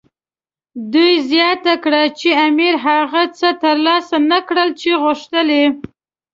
دوی 0.93 1.13
زیاته 1.29 1.73
کړه 1.83 2.03
چې 2.19 2.29
امیر 2.47 2.75
هغه 2.87 3.23
څه 3.37 3.47
ترلاسه 3.63 4.17
نه 4.31 4.39
کړل 4.47 4.69
چې 4.81 4.89
غوښتل 5.01 5.47
یې. 5.57 5.67